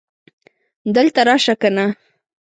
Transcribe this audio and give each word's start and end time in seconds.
دلته 0.95 1.19
راشه 1.27 1.53
کنه 1.61 1.85